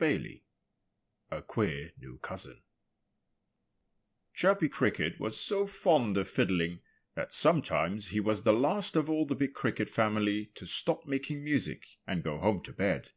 XI 0.00 0.42
A 1.30 1.42
QUEER, 1.42 1.92
NEW 1.98 2.16
COUSIN 2.22 2.62
Chirpy 4.32 4.70
Cricket 4.70 5.20
was 5.20 5.38
so 5.38 5.66
fond 5.66 6.16
of 6.16 6.30
fiddling 6.30 6.80
that 7.14 7.30
sometimes 7.30 8.08
he 8.08 8.18
was 8.18 8.42
the 8.42 8.54
last 8.54 8.96
of 8.96 9.10
all 9.10 9.26
the 9.26 9.34
big 9.36 9.52
Cricket 9.52 9.90
family 9.90 10.46
to 10.54 10.64
stop 10.64 11.04
making 11.06 11.44
music 11.44 11.84
and 12.06 12.24
go 12.24 12.38
home 12.38 12.62
to 12.62 12.72
bed. 12.72 13.10